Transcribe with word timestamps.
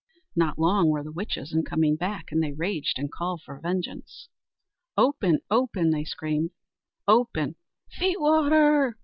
Not 0.35 0.57
long 0.57 0.89
were 0.89 1.03
the 1.03 1.11
witches 1.11 1.53
in 1.53 1.63
coming 1.63 1.95
back, 1.95 2.31
and 2.31 2.41
they 2.41 2.53
raged 2.53 2.97
and 2.97 3.11
called 3.11 3.43
for 3.45 3.59
vengeance. 3.59 4.29
"Open! 4.97 5.41
open!" 5.51 5.91
they 5.91 6.05
screamed; 6.05 6.49
"open, 7.07 7.53
feet 7.91 8.19
water!" 8.19 8.97